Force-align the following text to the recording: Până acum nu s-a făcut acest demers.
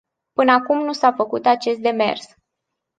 Până 0.33 0.51
acum 0.51 0.77
nu 0.79 0.93
s-a 0.93 1.11
făcut 1.11 1.45
acest 1.45 1.79
demers. 1.79 2.35